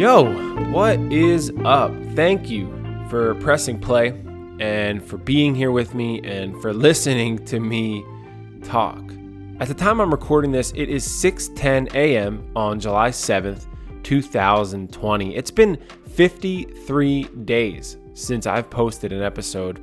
[0.00, 0.32] Yo,
[0.70, 1.92] what is up?
[2.14, 2.70] Thank you
[3.10, 4.18] for pressing play
[4.58, 8.02] and for being here with me and for listening to me
[8.62, 8.98] talk.
[9.60, 12.50] At the time I'm recording this, it is 6:10 a.m.
[12.56, 13.66] on July 7th,
[14.02, 15.36] 2020.
[15.36, 15.76] It's been
[16.08, 19.82] 53 days since I've posted an episode,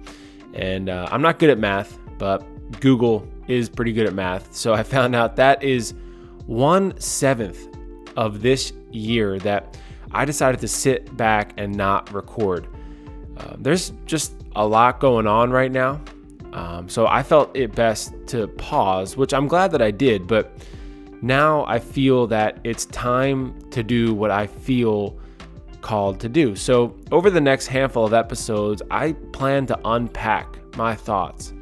[0.56, 2.44] and uh, I'm not good at math, but
[2.80, 4.52] Google is pretty good at math.
[4.52, 5.94] So I found out that is
[6.48, 7.68] one seventh
[8.16, 9.78] of this year that
[10.12, 12.68] I decided to sit back and not record.
[13.38, 16.02] Uh, there's just a lot going on right now.
[16.54, 20.28] Um, so I felt it best to pause, which I'm glad that I did.
[20.28, 20.58] But
[21.22, 25.18] now I feel that it's time to do what I feel
[25.82, 26.56] called to do.
[26.56, 31.54] So over the next handful of episodes, I plan to unpack my thoughts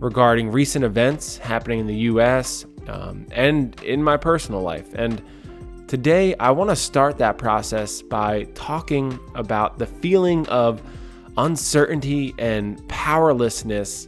[0.00, 4.94] regarding recent events happening in the US um, and in my personal life.
[4.94, 5.22] And
[5.88, 10.82] Today, I want to start that process by talking about the feeling of
[11.38, 14.06] uncertainty and powerlessness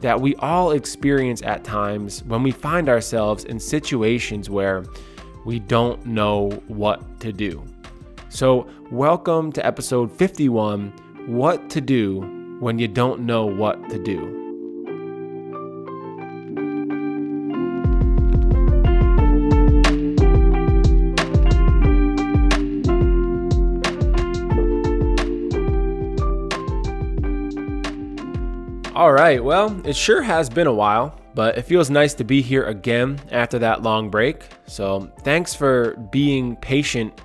[0.00, 4.86] that we all experience at times when we find ourselves in situations where
[5.44, 7.62] we don't know what to do.
[8.30, 14.37] So, welcome to episode 51 What to Do When You Don't Know What to Do.
[29.18, 32.64] Right, well, it sure has been a while, but it feels nice to be here
[32.64, 34.44] again after that long break.
[34.66, 37.20] So, thanks for being patient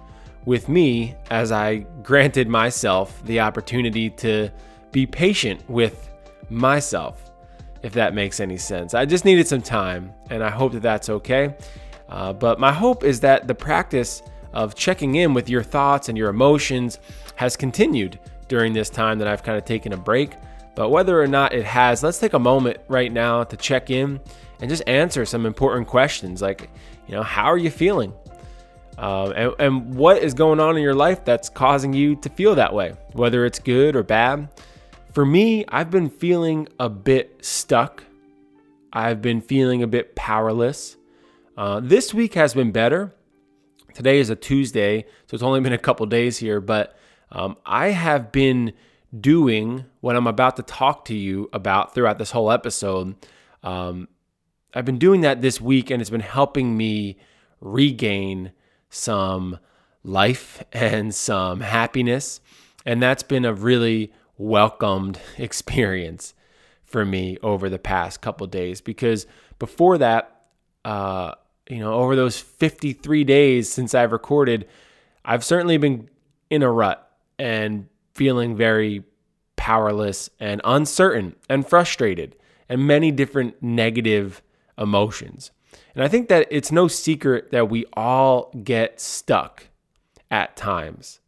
[0.46, 4.50] with me as I granted myself the opportunity to
[4.92, 6.10] be patient with
[6.50, 7.32] myself,
[7.82, 8.94] if that makes any sense.
[8.94, 11.56] I just needed some time, and I hope that that's okay.
[12.10, 14.22] Uh, but my hope is that the practice
[14.54, 17.00] of checking in with your thoughts and your emotions
[17.36, 20.32] has continued during this time that I've kind of taken a break.
[20.76, 24.20] But whether or not it has, let's take a moment right now to check in
[24.60, 26.70] and just answer some important questions like,
[27.08, 28.14] you know, how are you feeling?
[28.98, 32.56] Um, and, and what is going on in your life that's causing you to feel
[32.56, 34.50] that way, whether it's good or bad.
[35.12, 38.04] For me, I've been feeling a bit stuck.
[38.92, 40.98] I've been feeling a bit powerless.
[41.56, 43.14] Uh, this week has been better.
[43.94, 46.98] Today is a Tuesday, so it's only been a couple days here, but
[47.32, 48.74] um, I have been
[49.20, 53.16] doing what I'm about to talk to you about throughout this whole episode.
[53.62, 54.08] Um,
[54.74, 57.18] I've been doing that this week, and it's been helping me
[57.62, 58.52] regain
[58.90, 59.60] some
[60.04, 62.42] life and some happiness.
[62.86, 66.34] And that's been a really welcomed experience
[66.84, 69.26] for me over the past couple days because
[69.58, 70.42] before that,
[70.86, 71.34] uh,
[71.70, 74.68] you know, over those 53 days since I've recorded,
[75.26, 76.10] I've certainly been
[76.50, 77.10] in a rut
[77.40, 79.04] and feeling very
[79.56, 82.36] powerless and uncertain and frustrated
[82.70, 84.42] and many different negative
[84.78, 85.52] emotions.
[85.96, 89.68] And I think that it's no secret that we all get stuck
[90.32, 91.20] at times.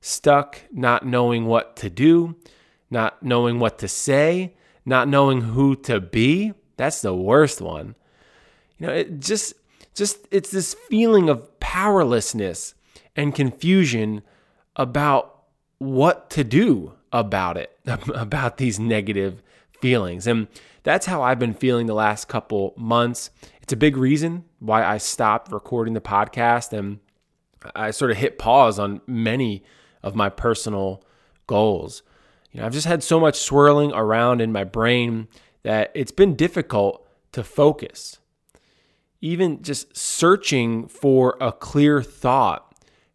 [0.00, 2.36] Stuck not knowing what to do,
[2.90, 6.52] not knowing what to say, not knowing who to be.
[6.76, 7.94] That's the worst one.
[8.78, 9.54] You know, it just
[9.94, 12.74] just it's this feeling of powerlessness
[13.16, 14.22] and confusion
[14.76, 15.39] about
[15.80, 17.76] what to do about it,
[18.14, 19.42] about these negative
[19.80, 20.26] feelings.
[20.28, 20.46] And
[20.84, 23.30] that's how I've been feeling the last couple months.
[23.62, 27.00] It's a big reason why I stopped recording the podcast and
[27.74, 29.64] I sort of hit pause on many
[30.02, 31.02] of my personal
[31.46, 32.02] goals.
[32.52, 35.28] You know, I've just had so much swirling around in my brain
[35.62, 38.18] that it's been difficult to focus.
[39.20, 42.69] Even just searching for a clear thought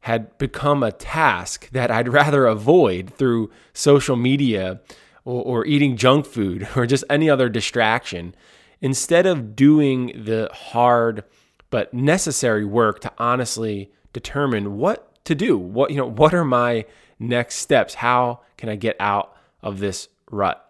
[0.06, 4.80] had become a task that I'd rather avoid through social media
[5.24, 8.35] or, or, eating junk food or just any other distraction.
[8.82, 11.24] Instead of doing the hard
[11.72, 16.85] but necessary work to honestly determine what to do what you know what are my
[17.18, 17.96] next steps?
[17.96, 20.62] How can i get out of this rut?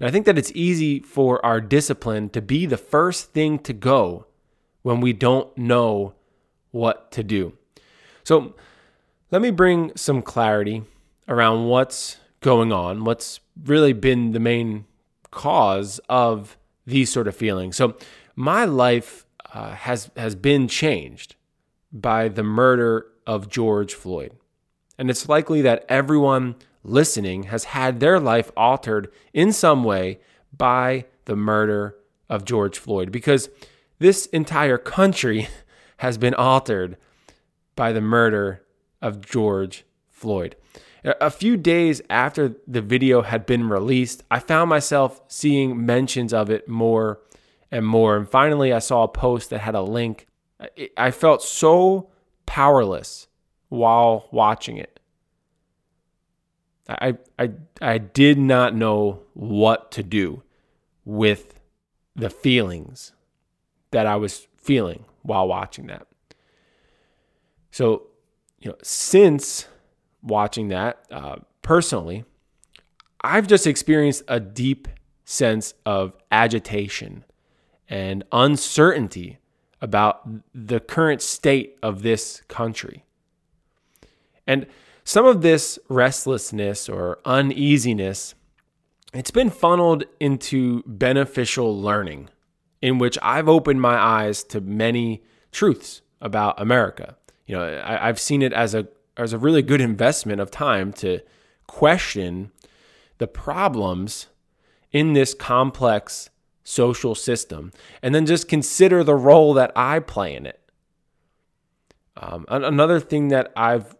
[0.00, 3.72] And i think that it's easy for our discipline to be the first thing to
[3.72, 4.26] go
[4.82, 6.14] when we don't know
[6.72, 7.52] what to do.
[8.24, 8.54] So
[9.30, 10.82] let me bring some clarity
[11.28, 14.86] around what's going on, what's really been the main
[15.30, 16.56] cause of
[16.86, 17.76] these sort of feelings.
[17.76, 17.96] So,
[18.34, 21.36] my life uh, has has been changed
[21.92, 24.32] by the murder of George Floyd,
[24.98, 30.18] and it's likely that everyone listening has had their life altered in some way
[30.56, 31.96] by the murder
[32.28, 33.50] of George Floyd, because
[33.98, 35.48] this entire country
[35.98, 36.96] has been altered
[37.76, 38.62] by the murder
[39.00, 40.56] of George Floyd.
[41.02, 46.50] A few days after the video had been released, I found myself seeing mentions of
[46.50, 47.20] it more
[47.70, 48.16] and more.
[48.16, 50.26] And finally, I saw a post that had a link.
[50.96, 52.10] I felt so
[52.44, 53.28] powerless
[53.70, 55.00] while watching it.
[56.86, 60.42] I, I, I did not know what to do
[61.04, 61.60] with
[62.16, 63.12] the feelings
[63.92, 66.06] that I was feeling while watching that.
[67.70, 68.08] So,
[68.60, 69.66] you know, since
[70.22, 72.24] watching that uh, personally,
[73.20, 74.88] I've just experienced a deep
[75.24, 77.24] sense of agitation
[77.88, 79.38] and uncertainty
[79.80, 83.04] about the current state of this country.
[84.46, 84.66] And
[85.04, 88.34] some of this restlessness or uneasiness
[89.12, 92.28] it's been funneled into beneficial learning
[92.80, 97.16] in which I've opened my eyes to many truths about America.
[97.50, 98.86] You know, I, have seen it as a
[99.16, 101.18] as a really good investment of time to
[101.66, 102.52] question
[103.18, 104.28] the problems
[104.92, 106.30] in this complex
[106.62, 107.72] social system
[108.04, 110.60] and then just consider the role that I play in it.
[112.16, 113.96] Um, another thing that I've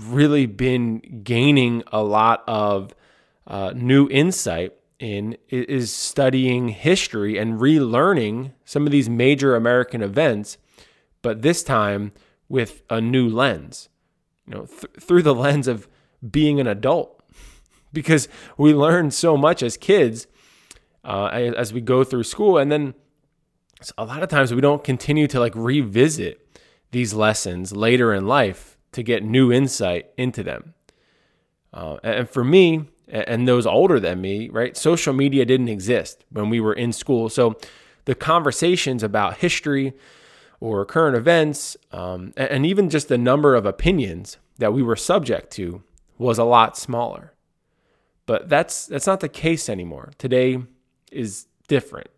[0.00, 2.94] really been gaining a lot of
[3.48, 10.56] uh, new insight in is studying history and relearning some of these major American events,
[11.20, 12.12] but this time
[12.50, 13.88] with a new lens,
[14.46, 15.88] you know, th- through the lens of
[16.30, 17.16] being an adult.
[17.92, 20.28] Because we learn so much as kids
[21.02, 22.94] uh, as we go through school, and then
[23.98, 26.60] a lot of times we don't continue to like revisit
[26.92, 30.74] these lessons later in life to get new insight into them.
[31.72, 34.76] Uh, and for me, and those older than me, right?
[34.76, 37.28] Social media didn't exist when we were in school.
[37.28, 37.56] So
[38.04, 39.94] the conversations about history
[40.60, 45.50] or current events, um, and even just the number of opinions that we were subject
[45.52, 45.82] to
[46.18, 47.32] was a lot smaller.
[48.26, 50.12] But that's that's not the case anymore.
[50.18, 50.58] Today
[51.10, 52.10] is different.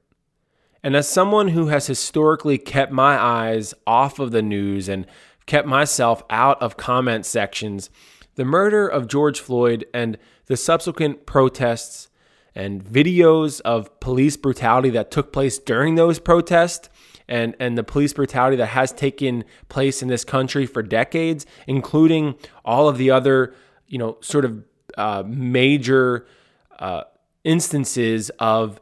[0.82, 5.06] And as someone who has historically kept my eyes off of the news and
[5.46, 7.88] kept myself out of comment sections,
[8.34, 12.08] the murder of George Floyd and the subsequent protests
[12.54, 16.88] and videos of police brutality that took place during those protests
[17.32, 22.34] and, and the police brutality that has taken place in this country for decades, including
[22.62, 23.54] all of the other,
[23.86, 24.62] you know, sort of
[24.98, 26.26] uh, major
[26.78, 27.04] uh,
[27.42, 28.78] instances of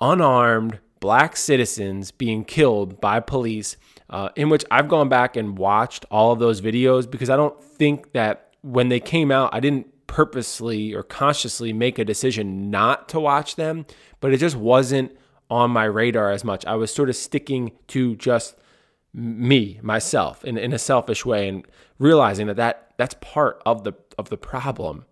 [0.00, 3.76] unarmed black citizens being killed by police,
[4.08, 7.62] uh, in which I've gone back and watched all of those videos because I don't
[7.62, 13.10] think that when they came out, I didn't purposely or consciously make a decision not
[13.10, 13.84] to watch them,
[14.20, 15.14] but it just wasn't
[15.50, 16.64] on my radar as much.
[16.66, 18.56] I was sort of sticking to just
[19.12, 21.66] me, myself, in, in a selfish way, and
[21.98, 25.06] realizing that, that that's part of the of the problem.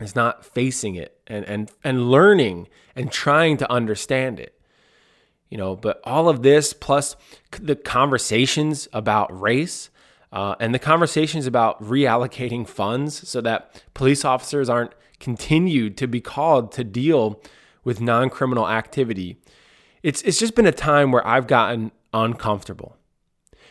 [0.00, 2.66] Is not facing it and and and learning
[2.96, 4.60] and trying to understand it.
[5.48, 7.14] You know, but all of this plus
[7.52, 9.90] the conversations about race
[10.34, 16.20] uh, and the conversations about reallocating funds so that police officers aren't continued to be
[16.20, 17.40] called to deal
[17.84, 19.36] with non criminal activity.
[20.04, 22.98] It's, it's just been a time where I've gotten uncomfortable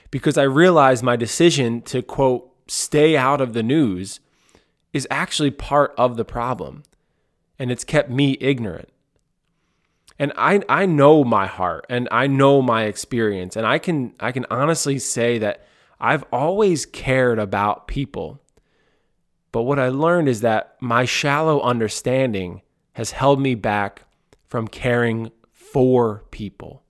[0.09, 4.19] because I realize my decision to, quote, stay out of the news
[4.93, 6.81] is actually part of the problem.
[7.59, 8.89] And it's kept me ignorant.
[10.17, 13.55] And I, I know my heart and I know my experience.
[13.55, 15.67] And I can, I can honestly say that
[15.99, 18.41] I've always cared about people.
[19.51, 22.63] But what I learned is that my shallow understanding
[22.93, 24.01] has held me back
[24.47, 25.31] from caring
[25.73, 26.83] for people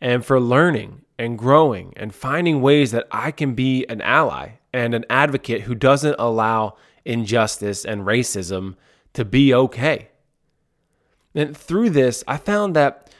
[0.00, 4.94] and for learning and growing and finding ways that I can be an ally and
[4.94, 8.76] an advocate who doesn't allow injustice and racism
[9.12, 10.08] to be okay.
[11.34, 13.12] And through this, I found that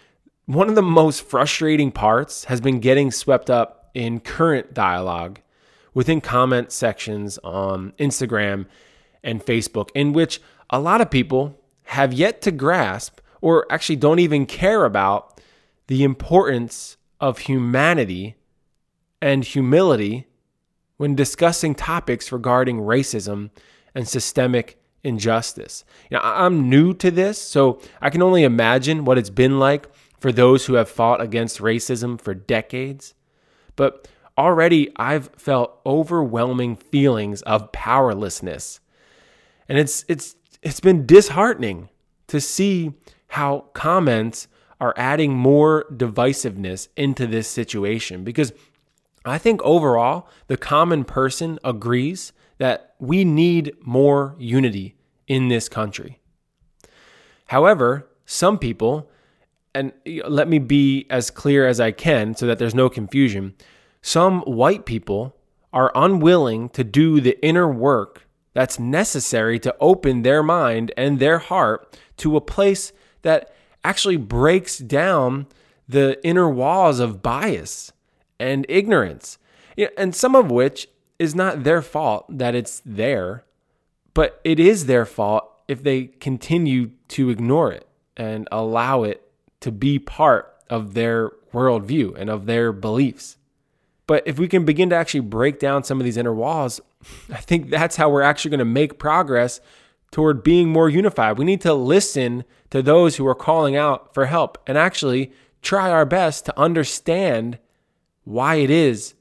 [0.47, 5.41] one of the most frustrating parts has been getting swept up in current dialogue
[5.93, 8.65] within comment sections on Instagram
[9.23, 14.19] and Facebook, in which a lot of people have yet to grasp or actually don't
[14.19, 15.41] even care about
[15.87, 18.37] the importance of humanity
[19.21, 20.27] and humility
[20.97, 23.51] when discussing topics regarding racism
[23.95, 25.85] and systemic injustice.
[26.13, 30.67] I'm new to this, so I can only imagine what it's been like for those
[30.67, 33.15] who have fought against racism for decades.
[33.77, 34.07] But
[34.37, 38.81] already I've felt overwhelming feelings of powerlessness.
[39.69, 41.89] And it's it's it's been disheartening
[42.29, 42.93] to see
[43.31, 44.49] how comments
[44.81, 48.53] are adding more divisiveness into this situation because
[49.25, 54.97] I think overall the common person agrees that we need more unity
[55.27, 56.19] in this country.
[57.47, 59.11] However, some people,
[59.75, 59.93] and
[60.27, 63.55] let me be as clear as I can so that there's no confusion,
[64.03, 65.37] some white people
[65.73, 71.39] are unwilling to do the inner work that's necessary to open their mind and their
[71.39, 75.47] heart to a place that actually breaks down
[75.89, 77.93] the inner walls of bias
[78.39, 79.39] and ignorance.
[79.97, 83.45] And some of which is not their fault that it's there,
[84.15, 87.87] but it is their fault if they continue to ignore it
[88.17, 89.23] and allow it
[89.61, 93.37] to be part of their worldview and of their beliefs.
[94.07, 96.81] But if we can begin to actually break down some of these inner walls,
[97.31, 99.61] I think that's how we're actually going to make progress
[100.11, 101.39] toward being more unified.
[101.39, 105.91] We need to listen to those who are calling out for help and actually try
[105.91, 107.59] our best to understand
[108.25, 109.15] why it is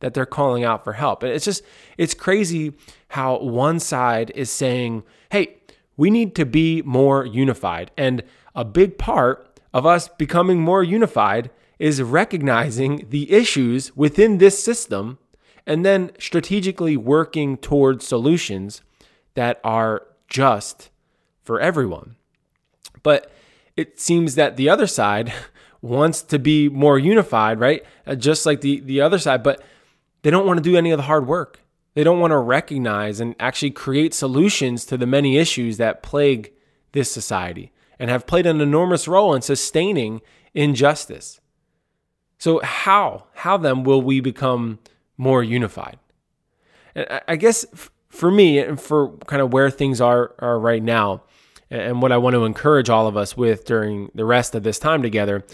[0.00, 1.22] that they're calling out for help.
[1.22, 1.62] And it's just,
[1.96, 2.74] it's crazy
[3.08, 5.56] how one side is saying, hey,
[5.96, 7.90] we need to be more unified.
[7.96, 8.22] And
[8.54, 15.18] a big part of us becoming more unified is recognizing the issues within this system
[15.66, 18.82] and then strategically working towards solutions
[19.34, 20.90] that are just
[21.42, 22.16] for everyone.
[23.02, 23.30] But
[23.76, 25.32] it seems that the other side
[25.82, 27.84] wants to be more unified, right?
[28.06, 29.62] Uh, just like the, the other side, but
[30.22, 31.60] they don't want to do any of the hard work.
[31.94, 36.52] They don't want to recognize and actually create solutions to the many issues that plague
[36.92, 40.20] this society and have played an enormous role in sustaining
[40.52, 41.40] injustice.
[42.38, 43.26] So, how?
[43.32, 44.78] How then will we become
[45.16, 45.98] more unified?
[47.28, 47.64] I guess
[48.16, 51.22] for me, and for kind of where things are, are right now,
[51.70, 54.78] and what I want to encourage all of us with during the rest of this
[54.78, 55.44] time together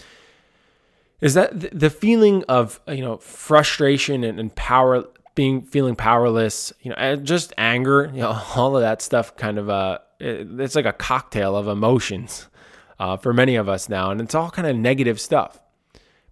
[1.23, 5.05] is that the feeling of you know frustration and, and power
[5.35, 9.57] being feeling powerless you know and just anger you know all of that stuff kind
[9.57, 12.47] of uh it's like a cocktail of emotions
[12.99, 15.59] uh, for many of us now and it's all kind of negative stuff.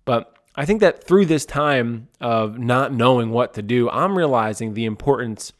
[0.06, 4.74] But i think that through this time of not knowing what to do i'm realizing
[4.74, 5.54] the importance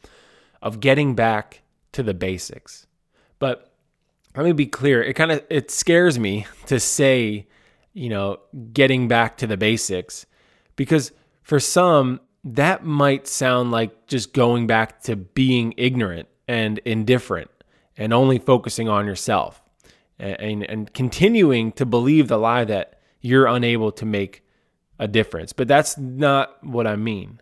[0.62, 2.86] of getting back to the basics.
[3.38, 3.72] But
[4.36, 7.46] let me be clear it kind of it scares me to say
[7.92, 8.40] you know
[8.72, 10.24] getting back to the basics
[10.76, 17.50] because for some that might sound like just going back to being ignorant and indifferent
[17.96, 19.62] and only focusing on yourself
[20.18, 24.42] and, and, and continuing to believe the lie that you're unable to make
[24.98, 25.52] a difference.
[25.52, 27.40] But that's not what i mean.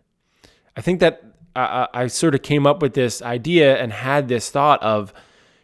[0.77, 4.51] I think that I, I sort of came up with this idea and had this
[4.51, 5.13] thought of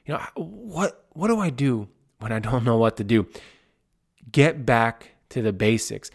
[0.05, 1.89] you know what what do I do
[2.19, 3.27] when I don't know what to do?
[4.31, 6.11] Get back to the basics.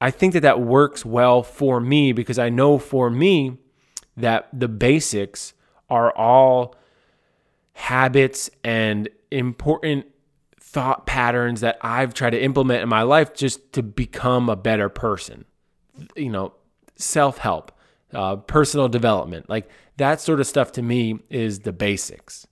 [0.00, 3.56] I think that that works well for me because I know for me
[4.16, 5.54] that the basics
[5.88, 6.74] are all
[7.72, 10.06] habits and important
[10.60, 14.88] thought patterns that I've tried to implement in my life just to become a better
[14.88, 15.44] person.
[16.14, 16.54] You know,
[16.96, 17.72] self help,
[18.12, 22.46] uh, personal development, like that sort of stuff to me is the basics.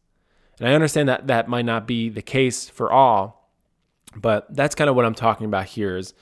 [0.58, 3.50] And I understand that that might not be the case for all,
[4.16, 6.14] but that's kind of what I'm talking about here is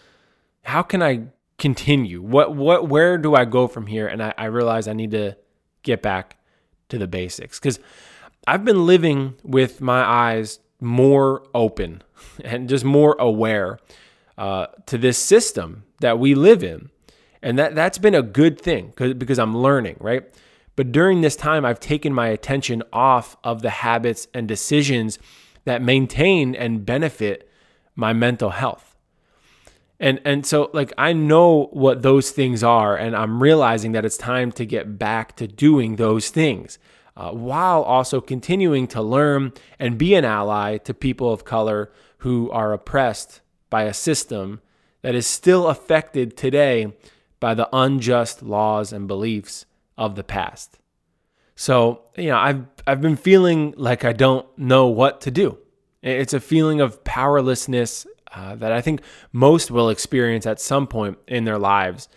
[0.62, 1.26] how can I
[1.58, 2.22] continue?
[2.22, 4.06] What what where do I go from here?
[4.06, 5.36] And I, I realize I need to
[5.82, 6.38] get back
[6.88, 7.58] to the basics.
[7.58, 7.78] Because
[8.46, 12.02] I've been living with my eyes more open
[12.44, 13.78] and just more aware
[14.38, 16.90] uh, to this system that we live in.
[17.42, 20.22] And that, that's been a good thing because I'm learning, right?
[20.76, 25.18] But during this time, I've taken my attention off of the habits and decisions
[25.64, 27.48] that maintain and benefit
[27.94, 28.96] my mental health.
[30.00, 34.16] And, and so, like, I know what those things are, and I'm realizing that it's
[34.16, 36.78] time to get back to doing those things
[37.16, 42.50] uh, while also continuing to learn and be an ally to people of color who
[42.50, 44.60] are oppressed by a system
[45.02, 46.92] that is still affected today
[47.42, 49.66] by the unjust laws and beliefs
[49.98, 50.78] of the past.
[51.56, 55.58] So, you know, I've I've been feeling like I don't know what to do.
[56.02, 61.18] It's a feeling of powerlessness uh, that I think most will experience at some point
[61.26, 62.08] in their lives.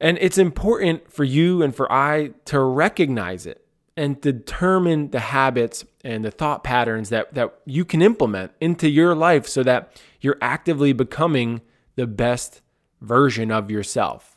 [0.00, 5.84] And it's important for you and for I to recognize it and determine the habits
[6.04, 10.38] and the thought patterns that, that you can implement into your life so that you're
[10.40, 11.60] actively becoming
[11.96, 12.60] the best
[13.00, 14.33] version of yourself.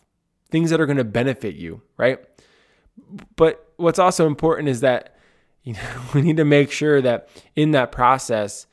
[0.50, 2.20] Things that are going to benefit you, right?
[3.36, 5.16] But what's also important is that
[5.64, 8.68] you know, we need to make sure that in that process,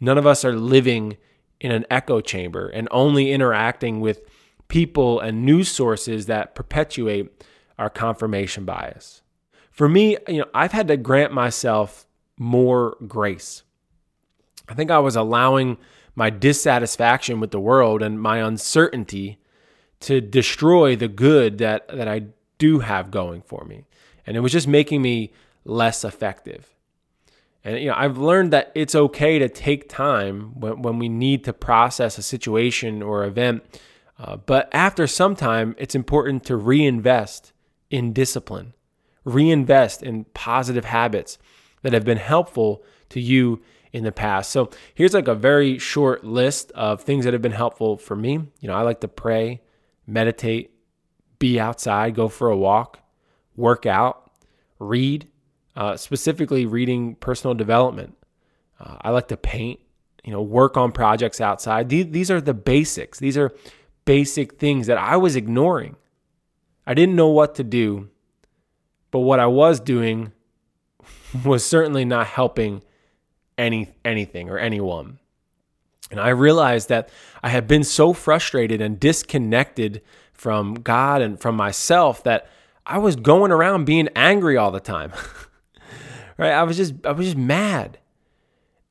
[0.00, 1.18] none of us are living
[1.60, 4.22] in an echo chamber and only interacting with
[4.68, 7.44] people and news sources that perpetuate
[7.78, 9.22] our confirmation bias.
[9.70, 12.06] for me, you know, I've had to grant myself
[12.38, 13.62] more grace.
[14.68, 15.78] I think I was allowing
[16.14, 19.38] my dissatisfaction with the world and my uncertainty
[20.00, 22.26] to destroy the good that that I
[22.58, 23.84] do have going for me.
[24.26, 25.32] And it was just making me
[25.64, 26.74] less effective.
[27.64, 31.44] And you know, I've learned that it's okay to take time when, when we need
[31.44, 33.64] to process a situation or event.
[34.18, 37.52] Uh, but after some time, it's important to reinvest
[37.90, 38.74] in discipline,
[39.24, 41.38] reinvest in positive habits
[41.82, 43.62] that have been helpful to you
[43.92, 44.50] in the past.
[44.50, 48.32] So here's like a very short list of things that have been helpful for me.
[48.60, 49.60] You know, I like to pray,
[50.08, 50.72] meditate,
[51.38, 53.00] be outside, go for a walk,
[53.54, 54.30] work out,
[54.78, 55.28] read,
[55.76, 58.16] uh, specifically reading personal development.
[58.80, 59.80] Uh, I like to paint,
[60.24, 61.88] you know, work on projects outside.
[61.88, 63.18] These, these are the basics.
[63.18, 63.54] These are
[64.04, 65.96] basic things that I was ignoring.
[66.86, 68.08] I didn't know what to do,
[69.10, 70.32] but what I was doing
[71.44, 72.82] was certainly not helping
[73.58, 75.18] any anything or anyone.
[76.10, 77.10] And I realized that
[77.42, 82.48] I had been so frustrated and disconnected from God and from myself that
[82.86, 85.12] I was going around being angry all the time.
[86.38, 86.52] right?
[86.52, 87.98] I was just I was just mad.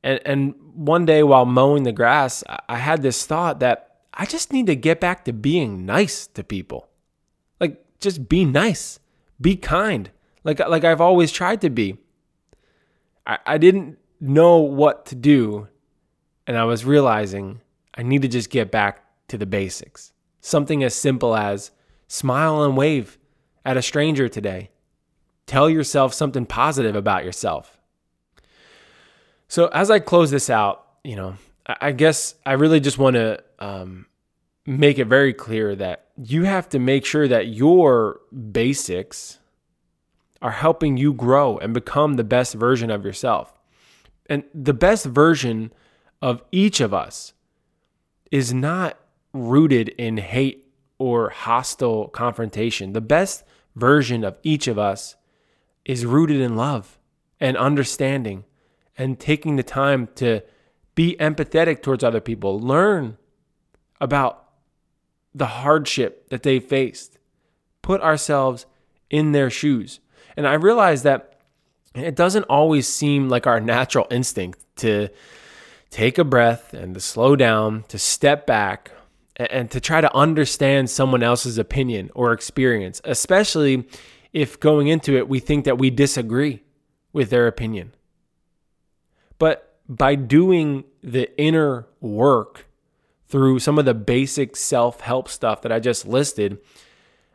[0.02, 4.52] And and one day while mowing the grass, I had this thought that I just
[4.52, 6.88] need to get back to being nice to people.
[7.58, 9.00] Like just be nice.
[9.40, 10.10] Be kind.
[10.44, 11.98] Like like I've always tried to be.
[13.26, 15.68] I, I didn't know what to do.
[16.48, 17.60] And I was realizing
[17.94, 20.12] I need to just get back to the basics.
[20.40, 21.70] Something as simple as
[22.08, 23.18] smile and wave
[23.66, 24.70] at a stranger today.
[25.46, 27.78] Tell yourself something positive about yourself.
[29.46, 31.36] So, as I close this out, you know,
[31.66, 34.06] I guess I really just want to um,
[34.64, 38.20] make it very clear that you have to make sure that your
[38.52, 39.38] basics
[40.40, 43.52] are helping you grow and become the best version of yourself.
[44.26, 45.72] And the best version
[46.20, 47.32] of each of us
[48.30, 48.98] is not
[49.32, 50.66] rooted in hate
[50.98, 52.92] or hostile confrontation.
[52.92, 53.44] The best
[53.76, 55.16] version of each of us
[55.84, 56.98] is rooted in love
[57.40, 58.44] and understanding
[58.96, 60.42] and taking the time to
[60.94, 63.16] be empathetic towards other people, learn
[64.00, 64.44] about
[65.32, 67.18] the hardship that they faced,
[67.80, 68.66] put ourselves
[69.08, 70.00] in their shoes.
[70.36, 71.40] And I realize that
[71.94, 75.08] it doesn't always seem like our natural instinct to
[75.90, 78.90] take a breath and to slow down, to step back,
[79.36, 83.88] and to try to understand someone else's opinion or experience, especially
[84.32, 86.62] if going into it we think that we disagree
[87.12, 87.94] with their opinion.
[89.38, 92.66] But by doing the inner work
[93.26, 96.58] through some of the basic self help stuff that I just listed,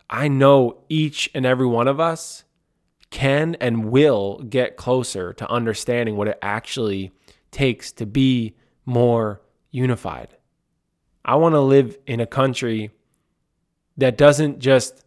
[0.09, 2.43] I know each and every one of us
[3.09, 7.11] can and will get closer to understanding what it actually
[7.53, 10.35] takes to be more unified.
[11.23, 12.91] I want to live in a country
[13.95, 15.05] that doesn't just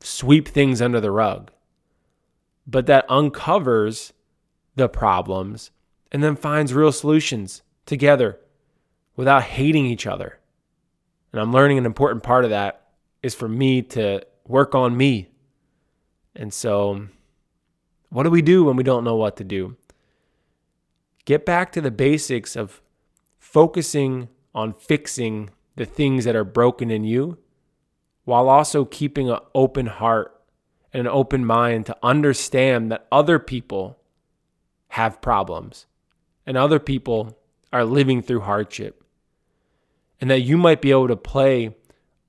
[0.00, 1.50] sweep things under the rug,
[2.66, 4.12] but that uncovers
[4.74, 5.70] the problems
[6.12, 8.38] and then finds real solutions together
[9.16, 10.38] without hating each other.
[11.32, 12.88] And I'm learning an important part of that
[13.22, 15.28] is for me to work on me.
[16.34, 17.08] And so
[18.10, 19.76] what do we do when we don't know what to do?
[21.26, 22.80] Get back to the basics of
[23.38, 27.36] focusing on fixing the things that are broken in you
[28.24, 30.40] while also keeping an open heart
[30.94, 33.98] and an open mind to understand that other people
[34.88, 35.84] have problems
[36.46, 37.36] and other people
[37.70, 39.04] are living through hardship
[40.18, 41.76] and that you might be able to play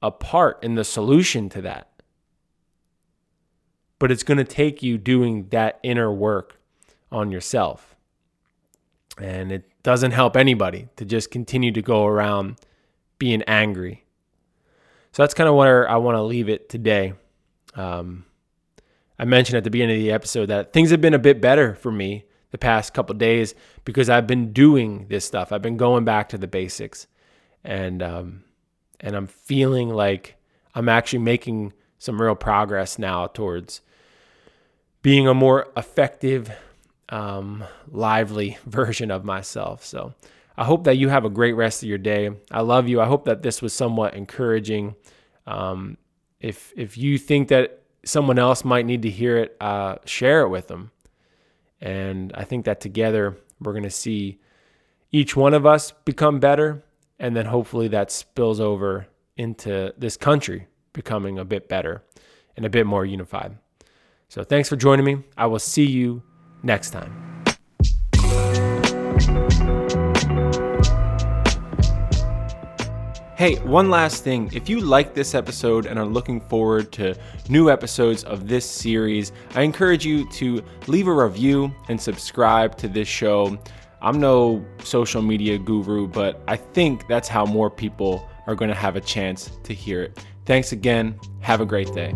[0.02, 1.88] a part in the solution to that
[4.00, 6.60] but it's going to take you doing that inner work
[7.12, 7.87] on yourself.
[9.20, 12.58] And it doesn't help anybody to just continue to go around
[13.18, 14.06] being angry.
[15.12, 17.14] So that's kind of where I want to leave it today.
[17.74, 18.26] Um,
[19.18, 21.74] I mentioned at the beginning of the episode that things have been a bit better
[21.74, 25.52] for me the past couple days because I've been doing this stuff.
[25.52, 27.08] I've been going back to the basics,
[27.64, 28.44] and um,
[29.00, 30.36] and I'm feeling like
[30.76, 33.82] I'm actually making some real progress now towards
[35.02, 36.52] being a more effective,
[37.10, 39.86] um, lively version of myself.
[39.86, 40.13] So
[40.58, 42.32] I hope that you have a great rest of your day.
[42.52, 43.00] I love you.
[43.00, 44.96] I hope that this was somewhat encouraging.
[45.46, 45.98] Um,
[46.39, 50.50] if if you think that someone else might need to hear it, uh, share it
[50.50, 50.91] with them.
[51.80, 54.39] And I think that together we're going to see
[55.12, 56.84] each one of us become better,
[57.20, 62.04] and then hopefully that spills over into this country becoming a bit better
[62.56, 63.58] and a bit more unified.
[64.30, 65.24] So thanks for joining me.
[65.38, 66.24] I will see you
[66.63, 67.28] next time.
[73.38, 74.50] Hey, one last thing.
[74.52, 77.13] If you like this episode and are looking forward to
[77.50, 82.88] new episodes of this series, I encourage you to leave a review and subscribe to
[82.88, 83.56] this show.
[84.02, 88.76] I'm no social media guru, but I think that's how more people are going to
[88.76, 90.26] have a chance to hear it.
[90.46, 91.20] Thanks again.
[91.41, 92.15] Have a great day.